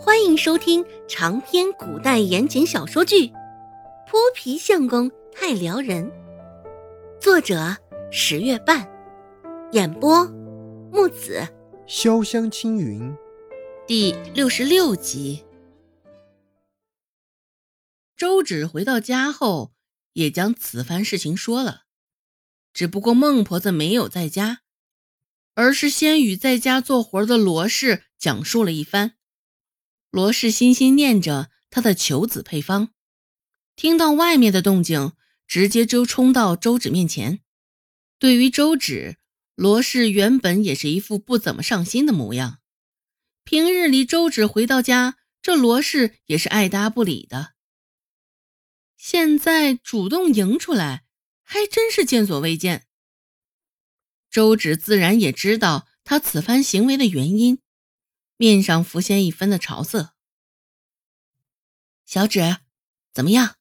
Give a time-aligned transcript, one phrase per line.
[0.00, 3.26] 欢迎收听长篇古代言情小说剧
[4.06, 6.04] 《泼皮相公太撩人》，
[7.20, 7.76] 作者
[8.08, 8.88] 十月半，
[9.72, 10.24] 演播
[10.92, 11.42] 木子
[11.88, 13.12] 潇湘青云，
[13.88, 15.44] 第六十六集。
[18.16, 19.72] 周芷回到家后，
[20.12, 21.82] 也将此番事情说了，
[22.72, 24.60] 只不过孟婆子没有在家，
[25.54, 29.14] 而是先与在家做活的罗氏讲述了一番。
[30.10, 32.90] 罗氏心心念着他的求子配方，
[33.76, 35.12] 听到外面的动静，
[35.46, 37.40] 直接就冲到周芷面前。
[38.18, 39.16] 对于周芷，
[39.54, 42.60] 罗氏原本也是一副不怎么上心的模样。
[43.44, 47.54] 平日里，周芷回到家，这罗氏也是爱搭不理的。
[48.96, 51.04] 现在主动迎出来，
[51.42, 52.86] 还真是见所未见。
[54.30, 57.60] 周芷自然也知道他此番行为的原因。
[58.38, 60.14] 面上浮现一分的潮色。
[62.06, 62.60] 小芷，
[63.12, 63.56] 怎么样？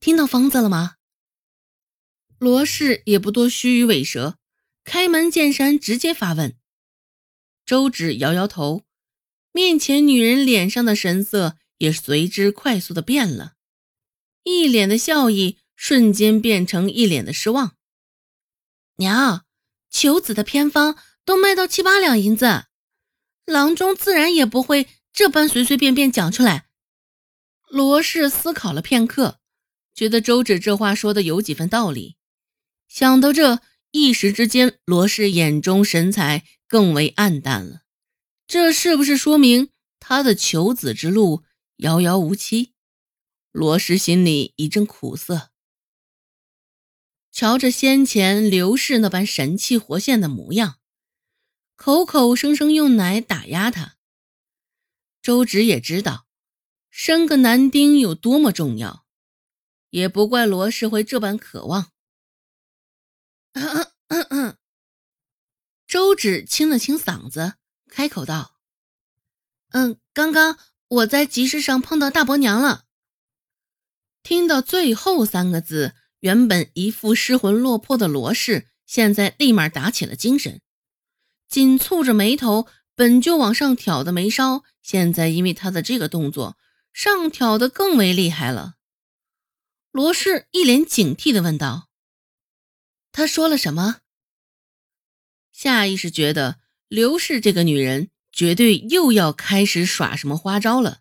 [0.00, 0.94] 听到疯子了吗？
[2.38, 4.38] 罗氏也不多虚与委蛇，
[4.84, 6.56] 开门见山，直接发问。
[7.66, 8.84] 周芷摇摇头，
[9.52, 13.54] 面前女人脸上的神色也随之快速的变了，
[14.44, 17.76] 一脸的笑意瞬间变成一脸的失望。
[18.96, 19.44] 娘，
[19.90, 22.66] 求子的偏方都卖到七八两银子。
[23.46, 26.66] 郎中自然也不会这般随随便便讲出来。
[27.70, 29.40] 罗氏思考了片刻，
[29.94, 32.16] 觉得周芷这话说的有几分道理。
[32.88, 33.60] 想到这，
[33.92, 37.82] 一时之间，罗氏眼中神采更为暗淡了。
[38.46, 41.44] 这是不是说明他的求子之路
[41.78, 42.74] 遥遥无期？
[43.52, 45.50] 罗氏心里一阵苦涩。
[47.32, 50.78] 瞧着先前刘氏那般神气活现的模样。
[51.76, 53.96] 口口声声用奶打压他，
[55.22, 56.26] 周芷也知道
[56.90, 59.06] 生个男丁有多么重要，
[59.90, 61.92] 也不怪罗氏会这般渴望。
[65.86, 67.54] 周芷清了清嗓子，
[67.88, 68.58] 开口道
[69.70, 70.58] ：“嗯，刚刚
[70.88, 72.86] 我在集市上碰到大伯娘了。”
[74.24, 80.60] 听到最后三个字，原本一副失魂落魄的罗氏，现在立马打起了精神。
[81.48, 86.56] 紧蹙着眉头，本就往上挑的眉梢，现在因为他的这个动作，
[86.92, 88.74] 上挑的更为厉害了。
[89.90, 91.88] 罗氏一脸警惕的问道
[93.12, 94.00] ：“他说了什么？”
[95.52, 96.58] 下意识觉得
[96.88, 101.00] 刘氏这个女人绝对又要开始耍什么花招了。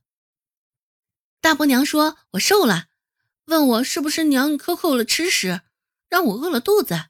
[1.42, 2.86] 大伯娘说我瘦了，
[3.46, 5.62] 问我是不是娘克扣了吃食，
[6.08, 7.08] 让我饿了肚子，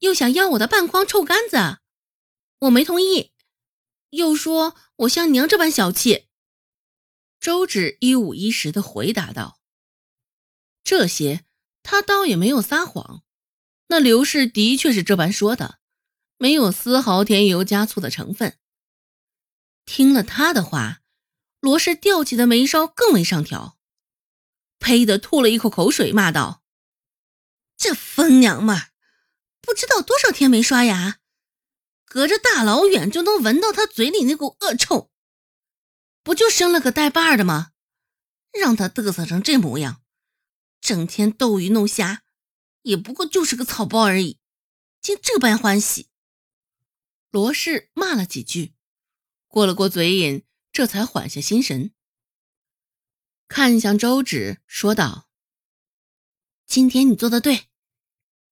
[0.00, 1.78] 又想要我的半筐臭干子。
[2.60, 3.32] 我没同意，
[4.10, 6.26] 又说我像娘这般小气。
[7.38, 9.60] 周芷一五一十的回答道
[10.82, 11.44] ：“这些
[11.84, 13.22] 他倒也没有撒谎，
[13.86, 15.78] 那刘氏的确是这般说的，
[16.36, 18.58] 没有丝毫添油加醋的成分。”
[19.86, 21.00] 听了他的话，
[21.60, 23.78] 罗氏吊起的眉梢更为上挑，
[24.80, 26.64] 呸的吐了一口口水，骂道
[27.78, 28.76] ：“这疯娘们，
[29.60, 31.17] 不知道多少天没刷牙。”
[32.08, 35.10] 隔着大老远就能闻到他嘴里那股恶臭，
[36.22, 37.72] 不就生了个带把的吗？
[38.50, 40.02] 让他嘚瑟成这模样，
[40.80, 42.24] 整天斗鱼弄虾，
[42.80, 44.40] 也不过就是个草包而已，
[45.02, 46.08] 竟这般欢喜。
[47.30, 48.74] 罗氏骂了几句，
[49.46, 51.92] 过了过嘴瘾，这才缓下心神，
[53.48, 55.28] 看向周芷，说道
[56.66, 57.68] ：“今天你做的对，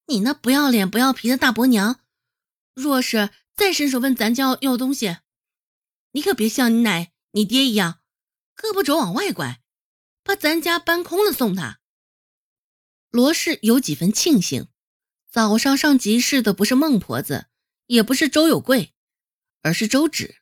[0.04, 2.00] 你那不要脸不要皮的大伯娘，
[2.74, 5.16] 若是……”再伸手问咱家要东西，
[6.12, 8.00] 你可别像你奶、你爹一样，
[8.54, 9.62] 胳膊肘往外拐，
[10.22, 11.80] 把咱家搬空了送他。
[13.10, 14.68] 罗氏有几分庆幸，
[15.30, 17.46] 早上上集市的不是孟婆子，
[17.86, 18.92] 也不是周有贵，
[19.62, 20.36] 而是周芷。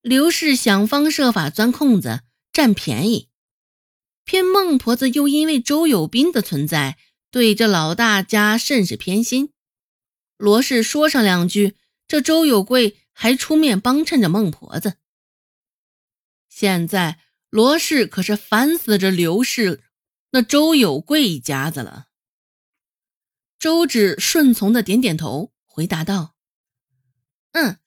[0.00, 3.28] 刘氏想方设法钻空子占便宜，
[4.24, 6.96] 偏孟婆子又因为周有斌的存在，
[7.30, 9.52] 对这老大家甚是偏心。
[10.38, 11.76] 罗氏说上两句。
[12.12, 14.98] 这周有贵还出面帮衬着孟婆子，
[16.46, 17.18] 现在
[17.48, 19.82] 罗氏可是烦死这刘氏
[20.32, 22.08] 那周有贵一家子了。
[23.58, 26.36] 周芷顺从的点点头，回答道
[27.52, 27.78] ：“嗯，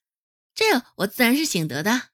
[0.56, 2.08] 这我自然是醒得的。”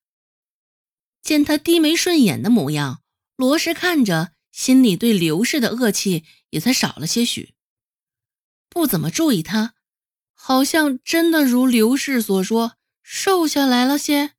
[1.24, 3.02] 见他低眉顺眼的模样，
[3.36, 7.54] 罗氏看着，心里对刘氏的恶气也才少了些许，
[8.68, 9.76] 不怎么注意他。
[10.44, 14.32] 好像真的如刘氏所说，瘦下来了些，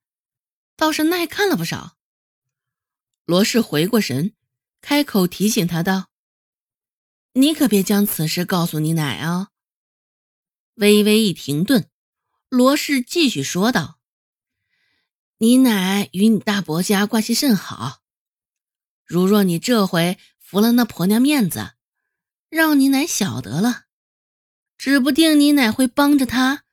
[0.76, 1.96] 倒是耐看了不少。
[3.24, 4.34] 罗氏回过神，
[4.82, 6.10] 开口提醒他道
[7.32, 9.48] ：“你可别将此事告诉你奶啊。”
[10.76, 11.88] 微微一停顿，
[12.50, 13.98] 罗氏继续说道
[15.40, 18.02] ：“你奶与你大伯家关系甚好，
[19.06, 21.72] 如若你这回服了那婆娘面子，
[22.50, 23.83] 让你奶晓得了，
[24.78, 26.64] 指不定你奶会帮着他，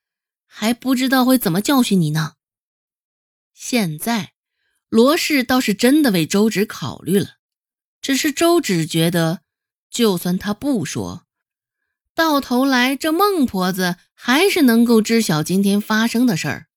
[0.45, 2.33] 还不知道会怎么教训你呢。
[3.53, 4.33] 现在。”
[4.91, 7.37] 罗氏倒是真的为周芷考虑了，
[8.01, 9.39] 只是周芷觉得，
[9.89, 11.25] 就算他不说，
[12.13, 16.67] 到头来这孟婆子还是能够知晓今天发生的事儿。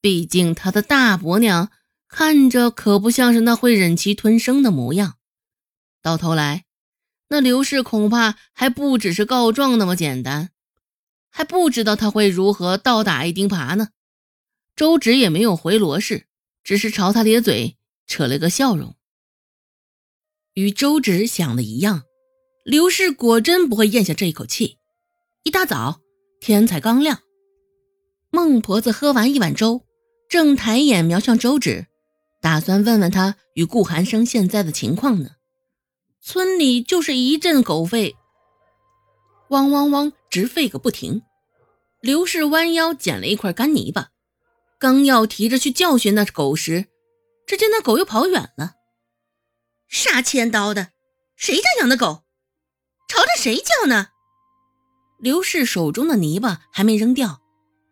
[0.00, 1.70] 毕竟他的大伯娘
[2.08, 5.18] 看着可不像是那会忍气吞声的模样。
[6.02, 6.64] 到头来，
[7.28, 10.50] 那刘氏恐怕还不只是告状那么简单，
[11.36, 13.88] 还不知道他会如何倒打一钉耙呢。
[14.76, 16.26] 周芷也没有回罗氏。
[16.62, 17.76] 只是朝他咧嘴，
[18.06, 18.96] 扯了个笑容。
[20.54, 22.04] 与周芷想的一样，
[22.64, 24.78] 刘氏果真不会咽下这一口气。
[25.42, 26.00] 一大早，
[26.40, 27.20] 天才刚亮，
[28.30, 29.84] 孟婆子喝完一碗粥，
[30.30, 31.86] 正抬眼瞄向周芷，
[32.40, 35.32] 打算问问他与顾寒生现在的情况呢。
[36.22, 38.14] 村里就是一阵狗吠，
[39.54, 41.22] 汪汪汪，直吠个不停。
[42.00, 44.08] 刘氏弯腰捡了一块干泥巴。
[44.80, 46.86] 刚要提着去教训那狗时，
[47.46, 48.74] 只见那狗又跑远了。
[49.86, 50.88] 杀千刀的，
[51.36, 52.24] 谁家养的狗？
[53.08, 54.08] 朝着谁叫呢？
[55.20, 57.40] 刘氏手中的泥巴还没扔掉，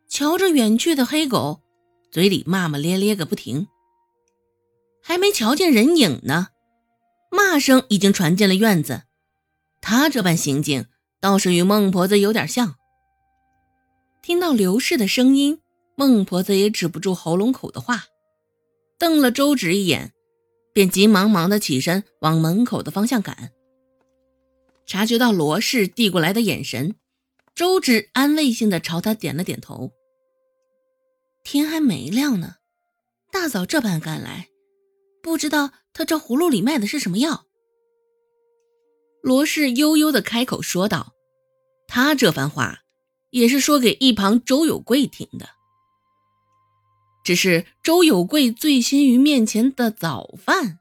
[0.09, 1.63] 瞧着远去的黑狗，
[2.11, 3.69] 嘴里骂骂咧咧个不停。
[5.01, 6.49] 还没瞧见人影呢，
[7.31, 9.05] 骂声已经传进了院子。
[9.81, 10.87] 他这般行径，
[11.23, 12.75] 倒是与孟婆子有点像。
[14.21, 15.61] 听到刘氏的声音。
[15.95, 18.07] 孟婆子也止不住喉咙口的话，
[18.99, 20.13] 瞪了周芷一眼，
[20.73, 23.53] 便急忙忙的起身往门口的方向赶。
[24.87, 26.97] 察觉到罗氏递过来的眼神，
[27.55, 29.93] 周芷安慰性的朝他点了点头。
[31.45, 32.55] 天还没亮呢，
[33.31, 34.49] 大早这般赶来，
[35.23, 37.45] 不知道他这葫芦里卖的是什么药。
[39.23, 41.15] 罗氏悠悠的开口说道
[41.87, 42.81] ：“他这番话，
[43.31, 45.49] 也是说给一旁周有贵听的。”
[47.25, 50.81] 只是周有贵醉心于面前的早饭，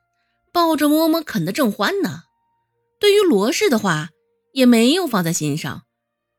[0.52, 2.24] 抱着馍馍啃得正欢呢。
[3.00, 4.10] 对于罗氏的话，
[4.54, 5.84] 也没有放在心上，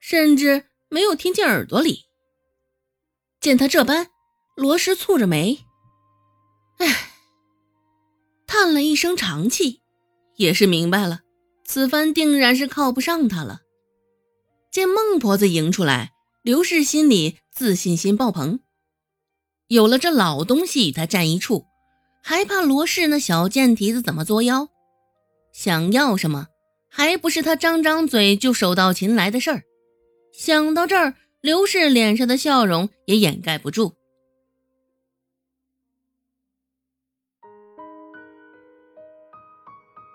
[0.01, 2.07] 甚至没有听进耳朵里。
[3.41, 4.09] 见他这般，
[4.57, 5.65] 罗氏蹙着眉，
[6.79, 7.13] 唉，
[8.47, 9.83] 叹了一声长气，
[10.35, 11.21] 也是明白了，
[11.65, 13.61] 此番定然是靠不上他了。
[14.71, 16.13] 见孟婆子迎出来，
[16.43, 18.61] 刘氏心里自信心爆棚。
[19.69, 21.67] 有了这老东西与他站一处，
[22.23, 24.69] 还怕罗氏那小贱蹄子怎么作妖？
[25.53, 26.47] 想要什么，
[26.89, 29.63] 还不是他张张嘴就手到擒来的事儿？
[30.33, 33.95] 想到这儿，刘氏脸上的笑容也掩盖不住。